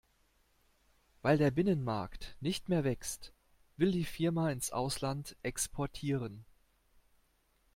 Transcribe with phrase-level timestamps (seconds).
[1.21, 3.33] Weil der Binnenmarkt nicht mehr wächst,
[3.77, 6.43] will die Firma ins Ausland exportieren.